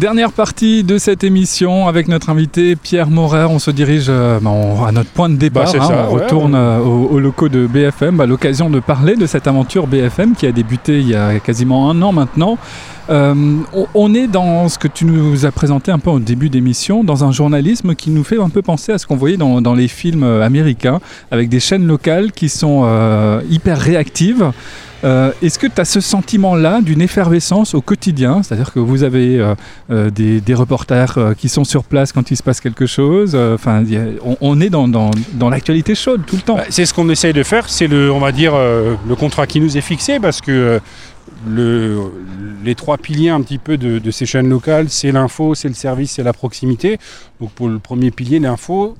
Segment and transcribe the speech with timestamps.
[0.00, 3.44] Dernière partie de cette émission avec notre invité Pierre Morer.
[3.44, 5.72] On se dirige euh, bah, on- à notre point de départ.
[5.72, 5.86] Bah, hein.
[5.88, 6.60] ça, on ouais, retourne ouais.
[6.60, 10.52] euh, aux, aux locaux de BFM l'occasion de parler de cette aventure BFM qui a
[10.52, 12.58] débuté il y a quasiment un an maintenant.
[13.08, 13.34] Euh,
[13.72, 17.02] on, on est dans ce que tu nous as présenté un peu au début d'émission,
[17.02, 19.74] dans un journalisme qui nous fait un peu penser à ce qu'on voyait dans, dans
[19.74, 21.00] les films américains,
[21.30, 22.84] avec des chaînes locales qui sont
[23.48, 24.50] hyper réactives.
[25.06, 28.42] Euh, Est-ce que tu as ce sentiment-là d'une effervescence au quotidien?
[28.42, 29.54] C'est-à-dire que vous avez euh,
[29.90, 33.36] euh, des, reporters qui sont sur place quand il se passe quelque chose.
[33.36, 33.84] Enfin,
[34.40, 35.10] on, est dans,
[35.48, 36.56] l'actualité chaude tout le temps.
[36.56, 39.60] Bah, c'est ce qu'on essaye de faire, c'est le, on va dire, le contrat qui
[39.60, 40.80] nous est fixé parce que
[41.46, 42.00] le,
[42.64, 45.74] les trois piliers un petit peu de, de ces chaînes locales, c'est l'info, c'est le
[45.74, 46.98] service, c'est la proximité.
[47.40, 48.96] Donc pour le premier pilier, l'info,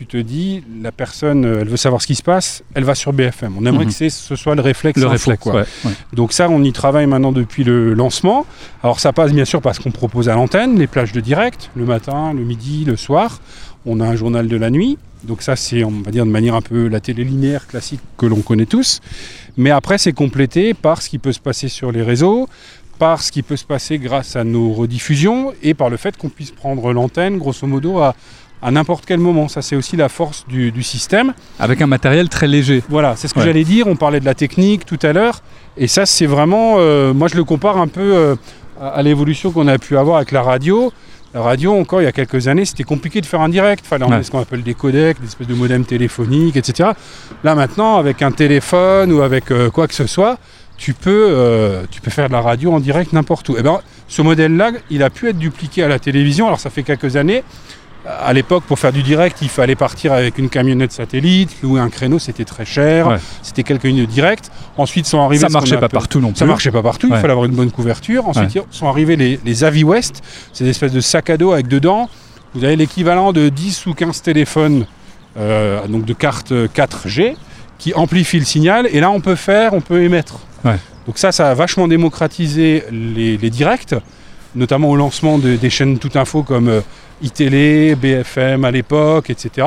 [0.00, 2.94] tu te dis, la personne, euh, elle veut savoir ce qui se passe, elle va
[2.94, 3.54] sur BFM.
[3.58, 3.92] On aimerait Mhm.
[3.92, 4.98] que ce soit le réflexe.
[4.98, 5.54] le info, réflexe, quoi.
[5.56, 5.92] ouais, ouais.
[6.14, 8.46] Donc ça, on y travaille maintenant depuis le lancement.
[8.82, 11.84] Alors ça passe bien sûr parce qu'on propose à l'antenne les plages de direct, le
[11.84, 13.40] matin, le midi, le soir.
[13.84, 14.96] On a un journal de la nuit.
[15.24, 18.24] Donc ça, c'est, on va dire, de manière un peu la télé linéaire classique que
[18.24, 19.00] l'on connaît tous.
[19.58, 22.48] Mais après, c'est complété par ce qui peut se passer sur les réseaux,
[22.98, 26.30] par ce qui peut se passer grâce à nos rediffusions et par le fait qu'on
[26.30, 28.14] puisse prendre l'antenne, grosso modo, à,
[28.62, 29.48] à n'importe quel moment.
[29.48, 31.32] Ça, c'est aussi la force du- du système.
[31.58, 32.82] Avec un matériel très léger.
[32.88, 33.46] Voilà, c'est ce que Ouais.
[33.46, 33.86] j'allais dire.
[33.86, 35.42] On parlait de la technique tout à l'heure.
[35.76, 36.76] Et ça, c'est vraiment.
[36.78, 38.36] euh, moi, je le compare un peu euh,
[38.80, 40.92] à, à l'évolution qu'on a pu avoir avec la radio.
[41.32, 43.84] La radio, encore il y a quelques années, c'était compliqué de faire un direct.
[43.84, 44.22] Il fallait Ouais.
[44.24, 46.90] ce qu'on appelle des codecs, des espèces de modems téléphoniques, etc.
[47.44, 50.38] Là, maintenant, avec un téléphone ou avec euh, quoi que ce soit,
[50.76, 53.56] tu peux, euh, tu peux faire de la radio en direct n'importe où.
[53.56, 56.46] Et ben, ce modèle-là, il a pu être dupliqué à la télévision.
[56.48, 57.44] Alors, ça fait quelques années.
[58.06, 61.90] À l'époque, pour faire du direct, il fallait partir avec une camionnette satellite, louer un
[61.90, 63.06] créneau, c'était très cher.
[63.08, 63.16] Ouais.
[63.42, 64.50] C'était quelques minutes de direct.
[64.78, 65.42] Ensuite sont arrivés.
[65.42, 66.38] Ça marchait pas partout non plus.
[66.38, 67.18] Ça marchait pas partout, Ouais.
[67.18, 68.26] il fallait avoir une bonne couverture.
[68.26, 70.22] Ensuite sont arrivés les, les Avi West,
[70.52, 72.08] c'est des espèces de sacs à dos avec dedans.
[72.54, 74.86] Vous avez l'équivalent de 10 ou 15 téléphones,
[75.38, 77.36] euh, donc de cartes 4G,
[77.78, 78.88] qui amplifient le signal.
[78.92, 80.40] Et là, on peut faire, on peut émettre.
[81.06, 83.94] Donc ça, ça a vachement démocratisé les, les directs,
[84.54, 86.80] notamment au lancement de- des chaînes tout info comme euh,
[87.22, 89.66] iTélé, BFM à l'époque, etc.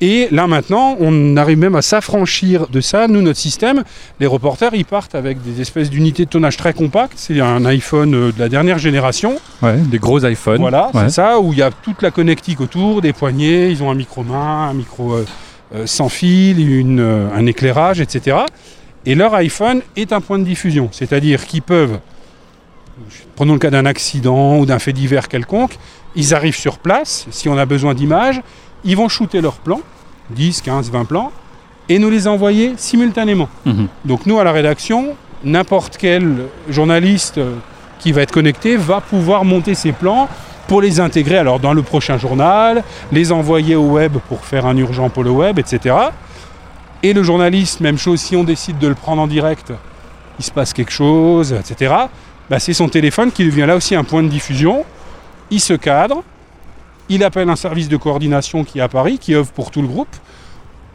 [0.00, 3.06] Et là maintenant, on arrive même à s'affranchir de ça.
[3.06, 3.84] Nous, notre système,
[4.18, 7.12] les reporters, ils partent avec des espèces d'unités de tonnage très compactes.
[7.16, 9.36] C'est un iPhone euh, de la dernière génération.
[9.62, 10.60] Ouais, des gros iPhones.
[10.60, 11.02] Voilà, Ouais.
[11.04, 13.94] c'est ça, où il y a toute la connectique autour, des poignées, ils ont un
[13.94, 15.26] micro-main, un micro euh,
[15.74, 18.38] euh, sans fil, une, euh, un éclairage, etc.
[19.04, 21.98] Et leur iPhone est un point de diffusion, c'est-à-dire qu'ils peuvent,
[23.36, 25.78] prenons le cas d'un accident ou d'un fait divers quelconque,
[26.16, 28.40] ils arrivent sur place, si on a besoin d'images,
[28.84, 29.80] ils vont shooter leurs plans,
[30.30, 31.32] 10, 15, 20 plans,
[31.88, 33.48] et nous les envoyer simultanément.
[33.66, 33.88] Mhm.
[34.04, 37.56] Donc nous, à la rédaction, n'importe quel journaliste euh,
[37.98, 40.28] qui va être connecté va pouvoir monter ses plans
[40.68, 44.76] pour les intégrer alors dans le prochain journal, les envoyer au web pour faire un
[44.76, 45.96] urgent pour le web, etc.
[47.02, 49.72] Et le journaliste, même chose, si on décide de le prendre en direct,
[50.38, 51.94] il se passe quelque chose, etc.
[52.50, 54.84] bah, c'est son téléphone qui devient là aussi un point de diffusion.
[55.52, 56.24] Il se cadre,
[57.08, 59.88] il appelle un service de coordination qui est à Paris, qui œuvre pour tout le
[59.88, 60.14] groupe.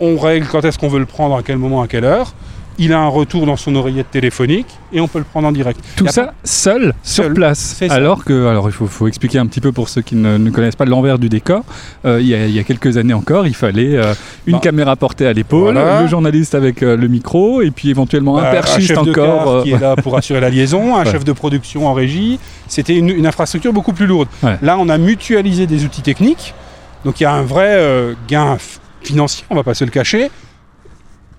[0.02, 2.34] On règle quand est-ce qu'on veut le prendre, à quel moment, à quelle heure.
[2.78, 5.80] Il a un retour dans son oreillette téléphonique et on peut le prendre en direct.
[5.96, 7.82] Tout ça seul, sur place.
[7.90, 10.50] Alors que, alors il faut, faut expliquer un petit peu pour ceux qui ne, ne
[10.50, 11.64] connaissent pas l'envers du décor.
[12.06, 14.14] Euh, il, y a, il y a quelques années encore, il fallait euh,
[14.46, 16.02] une Bah, caméra portée à l'épaule, voilà.
[16.02, 19.64] le journaliste avec euh, le micro, et puis éventuellement un Bah, perchiste chef encore.
[19.64, 21.12] qui est là pour assurer la liaison, un Ouais.
[21.12, 22.40] chef de production en régie.
[22.68, 24.28] C'était une, une infrastructure beaucoup plus lourde.
[24.44, 24.58] Ouais.
[24.62, 26.54] Là, on a mutualisé des outils techniques.
[27.06, 28.58] Donc il y a un vrai gain
[29.04, 30.30] financier, on va pas se le cacher.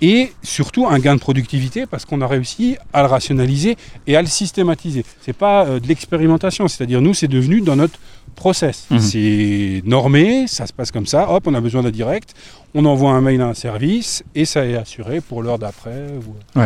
[0.03, 3.77] Et surtout un gain de productivité parce qu'on a réussi à le rationaliser
[4.07, 5.05] et à le systématiser.
[5.23, 7.99] C'est pas euh, de l'expérimentation, c'est-à-dire nous c'est devenu dans notre
[8.35, 8.87] process.
[8.91, 9.01] Mhm.
[9.01, 11.31] C'est normé, ça se passe comme ça.
[11.31, 12.35] Hop, on a besoin d'un direct,
[12.75, 16.09] on envoie un mail à un service et ça est assuré pour l'heure d'après.
[16.29, 16.59] ou-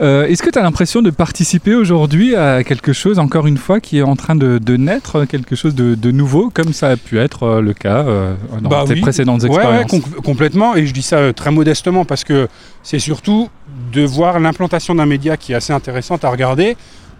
[0.00, 3.80] Euh, Est-ce que tu as l'impression de participer aujourd'hui à quelque chose, encore une fois,
[3.80, 6.96] qui est en train de, de naître, quelque chose de, de nouveau, comme ça a
[6.96, 9.00] pu être euh, le cas euh, dans Bah tes oui.
[9.02, 10.74] précédentes Ouais, ouais, expériences com- complètement.
[10.74, 12.48] Et je dis ça très modestement parce que
[12.82, 13.50] c'est surtout
[13.92, 16.76] de voir l'implantation d'un média qui est assez intéressante à regarder.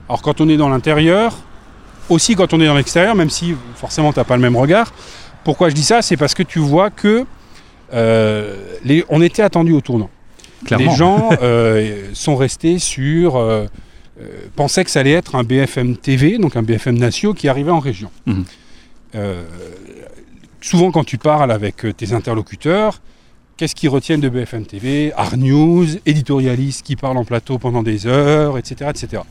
[0.09, 1.37] Alors quand on est dans l'intérieur,
[2.09, 4.93] aussi quand on est dans l'extérieur, même si forcément tu n'as pas le même regard.
[5.45, 6.01] Pourquoi je dis ça?
[6.01, 7.25] C'est parce que tu vois que
[7.93, 10.09] euh, les- on était attendu au tournant.
[10.65, 10.91] Clairement.
[10.91, 13.37] Les gens euh, sont restés sur...
[13.37, 13.67] euh,
[14.21, 17.71] euh, pensaient que ça allait être un BFM TV, donc un BFM Natio qui arrivait
[17.71, 18.11] en région.
[18.27, 18.45] Mhm.
[19.15, 19.43] Euh,
[20.61, 23.01] souvent quand tu parles avec tes interlocuteurs,
[23.57, 28.07] qu'est-ce qu'ils retiennent de BFM TV Art News, éditorialiste qui parle en plateau pendant des
[28.07, 28.91] heures, etc.
[28.91, 29.23] etc.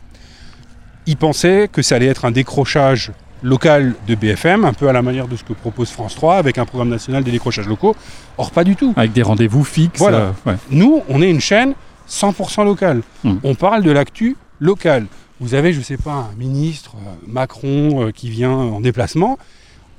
[1.05, 3.11] Ils pensaient que ça allait être un décrochage
[3.43, 6.57] local de BFM, un peu à la manière de ce que propose France 3, avec
[6.57, 7.95] un programme national des décrochages locaux.
[8.37, 8.93] Or, pas du tout.
[8.95, 9.99] Avec des rendez-vous fixes.
[9.99, 10.17] Voilà.
[10.17, 10.55] euh, ouais.
[10.71, 11.73] Nous, on est une chaîne
[12.09, 13.01] 100% locale.
[13.23, 13.35] Hmm.
[13.43, 15.05] On parle de l'actu locale.
[15.39, 19.37] Vous avez, je sais pas, un ministre, euh, Macron, euh, qui vient en déplacement.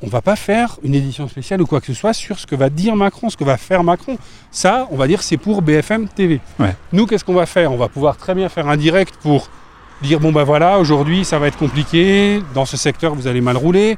[0.03, 2.55] On va pas faire une édition spéciale ou quoi que ce soit sur ce que
[2.57, 4.17] va dire Macron, ce que va faire Macron.
[4.51, 6.41] Ça, on va dire, c'est pour BFM TV.
[6.59, 6.75] Ouais.
[6.93, 7.71] Nous, qu'est-ce qu'on va faire?
[7.73, 9.51] On va pouvoir très bien faire un direct pour
[10.03, 13.57] dire bon bah voilà, aujourd'hui ça va être compliqué, dans ce secteur vous allez mal
[13.57, 13.97] rouler.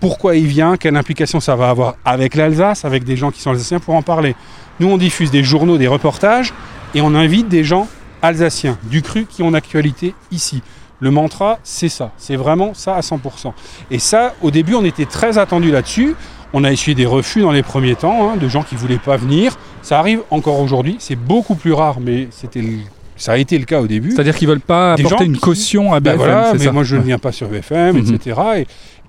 [0.00, 0.76] Pourquoi il vient?
[0.76, 4.02] Quelle implication ça va avoir avec l'Alsace, avec des gens qui sont alsaciens pour en
[4.02, 4.36] parler?
[4.80, 6.52] Nous, on diffuse des journaux, des reportages
[6.94, 7.88] et on invite des gens
[8.20, 10.62] alsaciens, du cru, qui ont actualité ici.
[11.00, 12.12] Le mantra, c'est ça.
[12.18, 13.52] C'est vraiment ça à 100%.
[13.90, 16.16] Et ça, au début, on était très attendu là-dessus.
[16.52, 18.98] On a essuyé des refus dans les premiers temps, hein, de gens qui ne voulaient
[18.98, 19.56] pas venir.
[19.80, 20.96] Ça arrive encore aujourd'hui.
[20.98, 22.78] C'est beaucoup plus rare, mais c'était le-
[23.16, 24.10] ça a été le cas au début.
[24.12, 26.16] C'est-à-dire qu'ils veulent pas Des apporter une qui- caution à Ben BFM.
[26.18, 28.14] voilà, c'est mais ça moi je ne viens pas sur BFM, Mhm.
[28.14, 28.40] etc.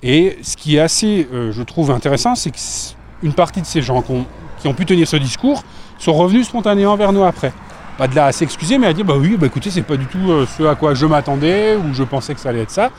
[0.02, 3.82] Et, et ce qui est assez, euh, je trouve, intéressant, c'est qu'une partie de ces
[3.82, 4.26] gens qui ont,
[4.62, 5.64] qui ont pu tenir ce discours
[5.98, 7.52] sont revenus spontanément vers nous après.
[7.98, 10.06] Pas de là à s'excuser, mais à dire bah oui, bah écoutez, c'est pas du
[10.06, 12.90] tout euh, ce à quoi je m'attendais ou je pensais que ça allait être ça.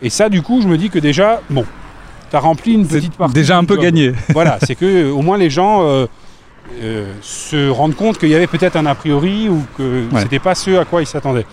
[0.00, 1.64] Et ça, du coup, je me dis que déjà, bon,
[2.30, 3.34] t'as rempli une petite partie.
[3.34, 4.12] déjà un peu gagné.
[4.30, 5.80] Voilà, c'est que euh, au moins les gens
[6.80, 10.22] euh, se rendent compte qu'il y avait peut-être un a priori ou que Ouais.
[10.22, 11.46] c'était pas ce à quoi ils s'attendaient.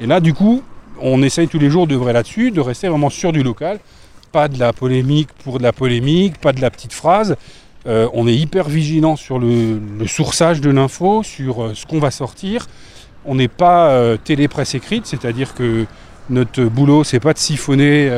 [0.00, 0.62] Et là, du coup,
[1.00, 3.78] on essaye tous les jours d'œuvrer là-dessus, de rester vraiment sur du local,
[4.32, 7.36] pas de la polémique pour de la polémique, pas de la petite phrase.
[7.86, 11.98] Euh, on est hyper vigilant sur le, le sourçage de l'info, sur euh, ce qu'on
[12.00, 12.66] va sortir.
[13.24, 15.84] On n'est pas télé-presse écrite, c'est-à-dire que
[16.30, 18.08] notre boulot, c'est pas de siphonner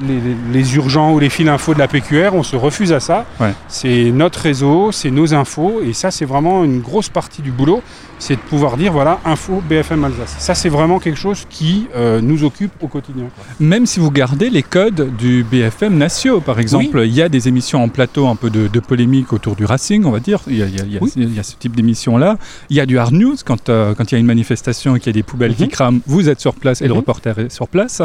[0.00, 0.20] les-
[0.52, 2.30] les urgents ou les fils infos de la PQR.
[2.34, 3.24] On se refuse à ça.
[3.40, 3.52] Ouais.
[3.68, 7.82] C'est notre réseau, c'est nos infos, et ça, c'est vraiment une grosse partie du boulot.
[8.18, 10.36] C'est de pouvoir dire voilà, info BFM Alsace.
[10.38, 13.24] Ça, c'est vraiment quelque chose qui euh, nous occupe au quotidien.
[13.60, 17.46] Même si vous gardez les codes du BFM Natio, par exemple, il y a des
[17.46, 20.40] émissions en plateau un peu de, de polémique autour du Racing, on va dire.
[20.46, 21.12] Il y a, il y a- il y a- Oui.
[21.16, 22.38] il y a ce type d'émission-là.
[22.70, 24.98] Il y a du hard news quand euh, quand il y a une manifestation et
[24.98, 25.68] qu'il y a des poubelles qui Mhm.
[25.70, 26.00] crament.
[26.06, 27.00] Vous êtes sur place et le Mhm.
[27.00, 28.00] reporter est sur place.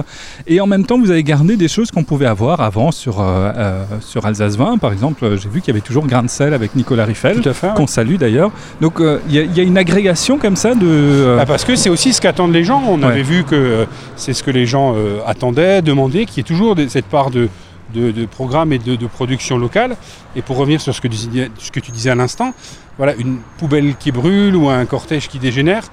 [0.45, 3.85] Et en même temps, vous avez gardé des choses qu'on pouvait avoir avant sur, euh,
[4.01, 5.37] sur Alsace 20, par exemple.
[5.41, 7.53] J'ai vu qu'il y avait toujours Grain de sel avec Nicolas Riffel, ouais.
[7.77, 8.51] qu'on salue d'ailleurs.
[8.81, 8.95] Donc
[9.29, 10.00] il y, a- il y a une agrégation
[10.39, 10.85] comme ça de.
[10.87, 12.81] euh, Ah, parce que c'est aussi ce qu'attendent les gens.
[12.87, 13.05] On Ouais.
[13.07, 16.43] avait vu que euh, c'est ce que les gens euh, attendaient, demandaient, qu'il y ait
[16.43, 17.49] toujours cette part de,
[17.93, 19.95] de, de programme et de, de production locale.
[20.35, 22.53] Et pour revenir sur ce que, tu disais- ce que tu disais à l'instant,
[22.97, 25.83] voilà, une poubelle qui brûle ou un cortège qui dégénère,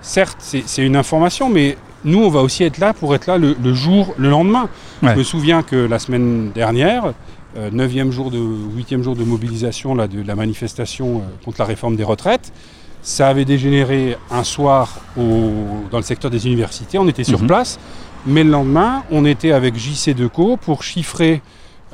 [0.00, 3.56] certes, c'est une information, mais nous, on va aussi être là pour être là le,
[3.62, 4.68] le jour, le lendemain.
[5.02, 5.12] Ouais.
[5.12, 7.12] Je me souviens que la semaine dernière,
[7.56, 8.38] euh, neuvième jour de,
[8.76, 12.52] huitième jour de mobilisation là, de la manifestation euh, contre la réforme des retraites,
[13.02, 16.98] ça avait dégénéré un soir au- dans le secteur des universités.
[16.98, 17.46] On était sur Mhm.
[17.46, 17.78] place,
[18.26, 21.40] mais le lendemain, on était avec JC Deco pour chiffrer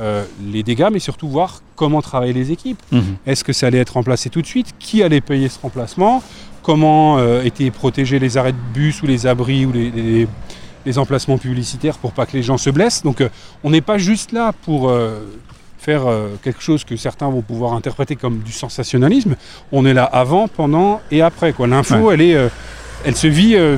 [0.01, 2.83] euh, les dégâts, mais surtout voir comment travaillaient les équipes.
[2.91, 3.15] mhm.
[3.27, 4.75] Est-ce que ça allait être remplacé tout de suite?
[4.81, 6.21] Qui allait payer ce remplacement?
[6.65, 10.27] Comment euh, étaient protégés les arrêts de bus ou les abris ou les, les-
[10.85, 13.03] les emplacements publicitaires pour pas que les gens se blessent?
[13.05, 13.29] Donc euh,
[13.63, 14.91] on n'est pas juste là pour
[15.85, 19.37] faire euh, quelque chose que certains vont pouvoir interpréter comme du sensationnalisme.
[19.73, 21.53] On est là avant, pendant et après.
[21.53, 21.67] quoi.
[21.67, 22.49] L'info, elle, est, euh,
[23.05, 23.77] elle se vit euh,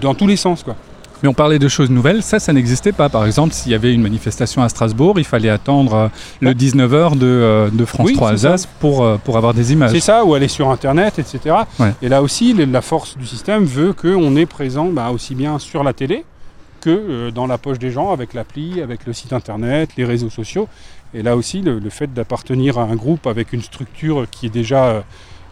[0.00, 0.62] dans tous les sens.
[0.62, 0.76] Quoi.
[1.22, 3.08] Mais on parlait de choses nouvelles, ça, ça n'existait pas.
[3.10, 6.08] Par exemple, s'il y avait une manifestation à Strasbourg, il fallait attendre euh,
[6.40, 6.54] le Ouais.
[6.54, 8.52] 19h de, euh, de France Oui, 3 c'est ça.
[8.52, 9.90] Alsace pour, euh, pour avoir des images.
[9.90, 11.56] C'est ça, ou aller sur Internet, etc.
[11.78, 11.92] Ouais.
[12.00, 15.84] Et là aussi, la force du système veut qu'on est présent bah, aussi bien sur
[15.84, 16.24] la télé
[16.80, 20.66] que dans la poche des gens, avec l'appli, avec le site Internet, les réseaux sociaux.
[21.14, 24.50] Et là aussi, le, le fait d'appartenir à un groupe avec une structure qui est
[24.50, 25.00] déjà euh,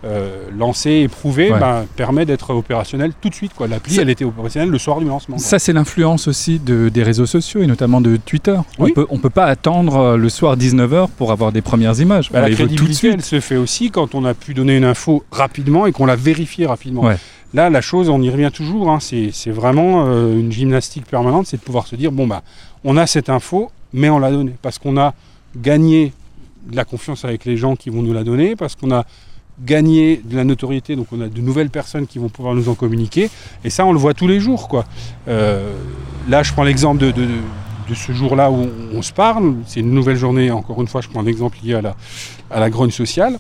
[0.05, 1.59] euh, lancée, éprouvée, Ouais.
[1.59, 3.53] bah, permet d'être opérationnel tout de suite.
[3.55, 3.67] quoi.
[3.67, 5.35] L'appli, Ça- elle était opérationnelle le soir du lancement.
[5.37, 5.45] quoi.
[5.45, 8.57] Ça, c'est l'influence aussi de- des réseaux sociaux et notamment de Twitter.
[8.79, 8.91] Oui.
[8.91, 12.31] On peut, on peut pas attendre euh, le soir 19h pour avoir des premières images.
[12.31, 14.35] Bah, on la les veut tout de crédibilité, elle se fait aussi quand on a
[14.35, 17.03] pu donner une info rapidement et qu'on l'a vérifiée rapidement.
[17.03, 17.17] Ouais.
[17.55, 18.91] Là, la chose, on y revient toujours.
[18.93, 22.43] hein, c'est c'est vraiment euh, une gymnastique permanente, c'est de pouvoir se dire bon bah,
[22.85, 25.13] on a cette info, mais on l'a donnée parce qu'on a
[25.57, 26.13] gagné
[26.67, 29.05] de la confiance avec les gens qui vont nous la donner, parce qu'on a
[29.65, 32.75] gagné de la notoriété, donc on a de nouvelles personnes qui vont pouvoir nous en
[32.75, 33.31] communiquer.
[33.65, 34.85] Et ça, on le voit tous les jours, quoi.
[35.27, 35.73] Euh,
[36.29, 37.27] là, je prends l'exemple de,
[37.95, 39.55] ce jour-là où on se parle.
[39.67, 40.51] C'est une nouvelle journée.
[40.51, 41.97] Encore une fois, je prends un exemple lié à la,
[42.51, 43.39] à la grogne sociale.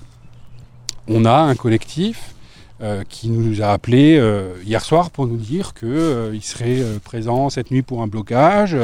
[1.06, 2.34] On a un collectif
[2.80, 7.70] euh, qui nous a appelé euh, hier soir pour nous dire qu'il serait présent cette
[7.70, 8.76] nuit pour un blocage.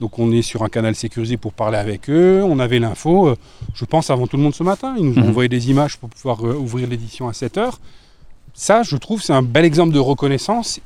[0.00, 2.42] Donc on est sur un canal sécurisé pour parler avec eux.
[2.42, 3.36] On avait l'info, euh,
[3.74, 4.94] je pense, avant tout le monde ce matin.
[4.98, 5.28] Ils nous ont Mhm.
[5.28, 7.78] envoyé des images pour pouvoir euh, ouvrir l'édition à 7 heures.
[8.54, 10.80] Ça, je trouve, c'est un bel exemple de reconnaissance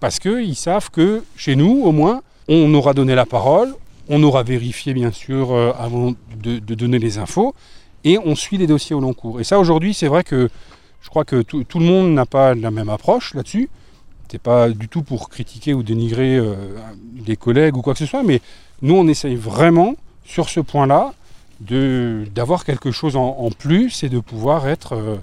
[0.00, 3.74] parce qu'ils savent que chez nous, au moins, on aura donné la parole,
[4.08, 7.56] On aura vérifié bien sûr euh, avant de, donner les infos
[8.04, 9.40] et on suit les dossiers au long cours.
[9.40, 10.48] Et ça aujourd'hui c'est vrai que
[11.02, 13.68] je crois que tout, le monde n'a pas la même approche là-dessus.
[14.28, 16.54] C'est pas du tout pour critiquer ou dénigrer euh,
[17.24, 18.40] des collègues ou quoi que ce soit, mais
[18.82, 21.12] nous on essaye vraiment sur ce point-là
[21.60, 25.16] d'avoir quelque chose en, plus et de pouvoir être euh,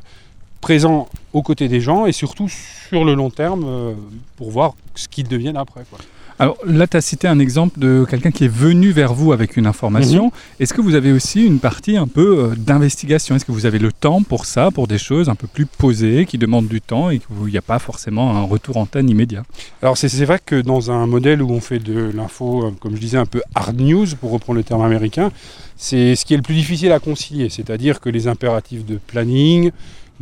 [0.62, 3.96] présent aux côtés des gens et surtout sur le long terme
[4.38, 5.84] pour voir ce qu'ils deviennent après.
[6.40, 9.58] Alors là, tu as cité un exemple de quelqu'un qui est venu vers vous avec
[9.58, 10.26] une information.
[10.26, 10.32] Mhm.
[10.60, 13.36] Est-ce que vous avez aussi une partie un peu euh, d'investigation?
[13.36, 16.26] Est-ce que vous avez le temps pour ça, pour des choses un peu plus posées,
[16.26, 19.44] qui demandent du temps et qu'il n'y a pas forcément un retour antenne immédiat?
[19.82, 23.02] Alors c'est vrai que dans un modèle où on fait de l'info, euh, comme je
[23.02, 25.32] disais, un peu hard news, pour reprendre le terme américain,
[25.76, 27.50] c'est ce qui est le plus difficile à concilier.
[27.50, 29.72] C'est-à-dire que les impératifs de planning,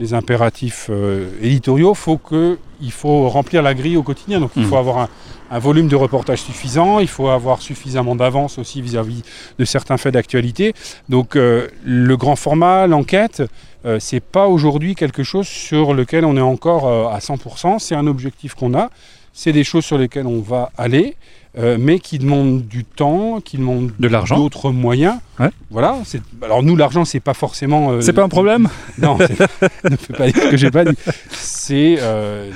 [0.02, 4.40] les impératifs euh, éditoriaux, faut que, il faut remplir la grille au quotidien.
[4.40, 4.80] Donc il faut mhm.
[4.80, 5.10] avoir
[5.52, 9.22] un, volume de reportage suffisant, il faut avoir suffisamment d'avance aussi vis-à-vis
[9.60, 10.74] de certains faits d'actualité.
[11.10, 13.44] Donc euh, le grand format, l'enquête,
[13.86, 17.80] euh, c'est pas aujourd'hui quelque chose sur lequel on est encore à 100%.
[17.80, 18.90] C'est un objectif qu'on a.
[19.34, 21.16] C'est des choses sur lesquelles on va aller.
[21.58, 25.18] Euh, mais qui demande du temps, qui demande de l'argent, d'autres moyens.
[25.70, 25.98] Voilà.
[26.42, 27.92] Alors nous, l'argent, c'est pas forcément.
[27.92, 28.70] Euh, c'est pas un problème.
[28.98, 29.18] Non,
[29.90, 30.96] ne fais pas dire ce que j'ai pas dit.
[31.30, 32.50] C'est euh,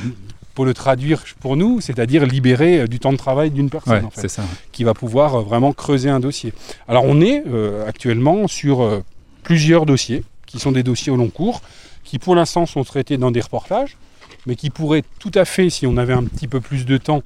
[0.53, 4.27] pour le traduire pour nous, c'est-à-dire libérer du temps de travail d'une personne, en fait,
[4.29, 6.53] ça, qui va pouvoir vraiment creuser un dossier.
[6.88, 7.44] Alors on est
[7.88, 9.01] actuellement sur
[9.44, 11.62] plusieurs dossiers, qui sont des dossiers au long cours,
[12.03, 13.98] qui pour l'instant sont traités dans des reportages,
[14.45, 17.23] mais qui pourraient tout à fait, si on avait un petit peu plus de temps,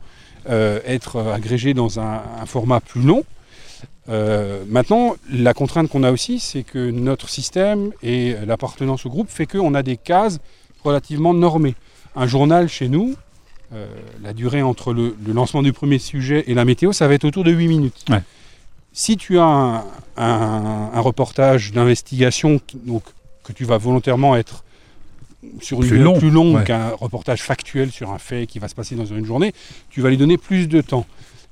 [0.50, 3.24] euh, être agrégé dans un, format plus long.
[4.08, 9.30] Euh, maintenant, la contrainte qu'on a aussi, c'est que notre système et l'appartenance au groupe
[9.30, 10.40] fait qu'on a des cases
[10.84, 11.76] relativement normées.
[12.16, 13.16] Un journal chez nous,
[13.72, 13.86] euh,
[14.24, 17.44] la durée entre le, lancement du premier sujet et la météo, ça va être autour
[17.44, 18.06] de 8 minutes.
[18.94, 19.86] Si tu as
[20.18, 22.60] un, reportage d'investigation
[23.44, 24.64] que tu vas volontairement être
[25.62, 29.06] sur une plus longue qu'un reportage factuel sur un fait qui va se passer dans
[29.06, 29.54] une journée,
[29.90, 31.06] tu vas lui donner plus de temps.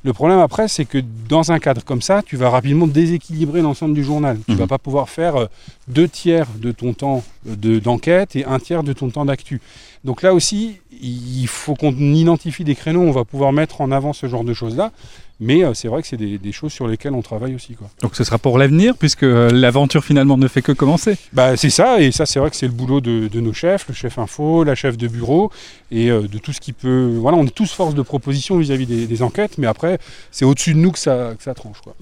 [0.03, 3.95] Le problème après, c'est que dans un cadre comme ça, tu vas rapidement déséquilibrer l'ensemble
[3.95, 4.37] du journal.
[4.45, 4.61] Tu ne mhm.
[4.61, 5.45] vas pas pouvoir faire euh,
[5.87, 9.59] deux tiers de ton temps euh, d'enquête et un tiers de ton temps d'actu.
[10.03, 13.91] Donc là aussi, il faut qu'on identifie des créneaux où on va pouvoir mettre en
[13.91, 14.91] avant ce genre de choses-là.
[15.39, 17.75] Mais euh, c'est vrai que c'est des, choses sur lesquelles on travaille aussi.
[17.75, 17.89] Quoi.
[18.01, 21.15] Donc ce sera pour l'avenir, puisque euh, l'aventure finalement ne fait que commencer.
[21.33, 23.93] Bah, c'est ça, et ça c'est vrai que c'est le boulot de, nos chefs, le
[23.93, 25.51] chef info, la chef de bureau,
[25.91, 27.15] et euh, de tout ce qui peut...
[27.19, 29.99] Voilà, on est tous force de proposition vis-à-vis des, enquêtes, mais après,
[30.31, 31.81] c'est au-dessus de nous que ça, que ça tranche.
[31.83, 31.95] Quoi.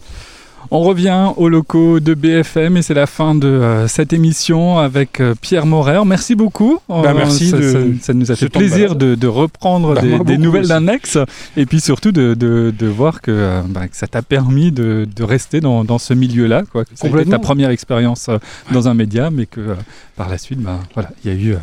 [0.72, 5.20] On revient aux locaux de BFM et c'est la fin de euh, cette émission avec
[5.20, 6.04] euh, Pierre Morer.
[6.06, 6.80] Merci beaucoup.
[6.90, 7.54] Bah, merci.
[8.02, 11.18] Ça, nous a fait plaisir de, reprendre bah, des, nouvelles d'Annex
[11.58, 16.14] et puis surtout de, voir euh, bah, que, ça t'a permis de, rester dans, ce
[16.14, 16.64] milieu-là.
[17.00, 17.32] Complètement.
[17.32, 18.30] ta première expérience
[18.72, 19.76] dans un média, mais que
[20.16, 20.60] par la suite,
[20.94, 21.56] voilà, il y a eu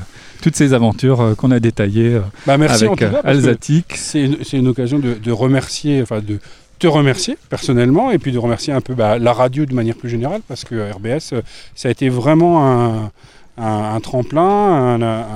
[0.43, 3.95] toutes ces aventures qu'on a détaillées merci avec Alsatique.
[3.97, 6.39] C'est une, occasion de, remercier, enfin de
[6.83, 10.09] te remercier personnellement et puis de remercier un peu bah, la radio de manière plus
[10.09, 11.43] générale parce que RBS, euh,
[11.77, 13.13] ça a été vraiment un,
[13.57, 15.29] un, tremplin, un,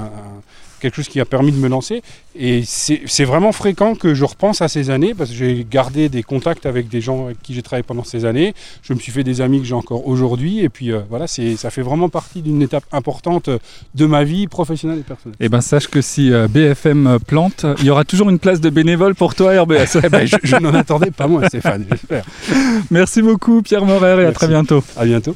[0.81, 2.03] quelque chose qui a permis de me lancer.
[2.39, 6.23] Et c'est vraiment fréquent que je repense à ces années parce que j'ai gardé des
[6.23, 8.55] contacts avec des gens avec qui j'ai travaillé pendant ces années.
[8.83, 10.61] Je me suis fait des amis que j'ai encore aujourd'hui.
[10.61, 13.49] Et puis euh, voilà, ça fait vraiment partie d'une étape importante
[13.95, 15.37] de ma vie professionnelle et personnelle.
[15.41, 18.61] Et eh bien sache que si euh, BFM plante, il y aura toujours une place
[18.61, 19.97] de bénévole pour toi RBS.
[20.07, 22.25] Eh ben, je, n'en attendais pas moins Stéphane, j'espère.
[22.91, 24.85] Merci beaucoup Pierre Morer et à très bientôt.
[24.97, 25.35] À bientôt.